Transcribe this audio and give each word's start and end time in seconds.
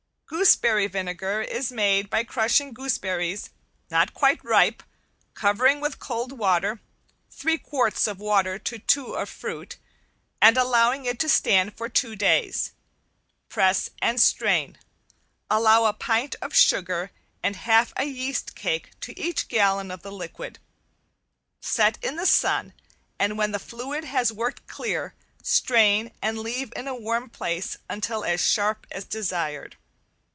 Gooseberry 0.27 0.87
vinegar 0.87 1.41
is 1.41 1.73
made 1.73 2.09
by 2.09 2.23
crushing 2.23 2.71
gooseberries 2.73 3.49
not 3.91 4.13
quite 4.13 4.41
ripe, 4.45 4.81
covering 5.33 5.81
with 5.81 5.99
cold 5.99 6.31
water 6.31 6.79
(three 7.29 7.57
quarts 7.57 8.07
of 8.07 8.17
water 8.17 8.57
to 8.57 8.79
two 8.79 9.07
of 9.17 9.27
fruit) 9.27 9.75
and 10.41 10.55
allowing 10.55 11.03
it 11.05 11.19
to 11.19 11.27
stand 11.27 11.75
for 11.77 11.89
two 11.89 12.15
days. 12.15 12.71
Press 13.49 13.89
and 14.01 14.21
strain. 14.21 14.77
Allow 15.49 15.83
a 15.83 15.91
pint 15.93 16.35
of 16.41 16.55
sugar 16.55 17.11
and 17.43 17.55
half 17.57 17.91
a 17.97 18.05
yeast 18.05 18.55
cake 18.55 18.91
to 19.01 19.19
each 19.19 19.49
gallon 19.49 19.91
of 19.91 20.01
the 20.01 20.13
liquid. 20.13 20.59
Set 21.59 22.01
in 22.01 22.15
the 22.15 22.25
sun, 22.25 22.71
and 23.19 23.37
when 23.37 23.51
the 23.51 23.59
fluid 23.59 24.05
has 24.05 24.31
worked 24.31 24.65
clear, 24.65 25.13
strain 25.43 26.09
and 26.21 26.39
leave 26.39 26.71
in 26.75 26.87
a 26.87 26.95
warm 26.95 27.29
place 27.29 27.75
until 27.89 28.23
as 28.23 28.39
sharp 28.39 28.87
as 28.91 29.03
desired. 29.03 29.75